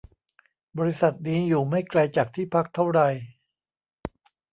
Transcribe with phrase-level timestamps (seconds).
[0.77, 3.01] บริษัทนี้อยู่ไม่ไกลจากที่พักเท่าไร